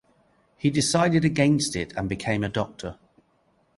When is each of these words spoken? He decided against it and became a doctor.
He 0.57 0.71
decided 0.71 1.23
against 1.23 1.75
it 1.75 1.93
and 1.95 2.09
became 2.09 2.43
a 2.43 2.49
doctor. 2.49 2.97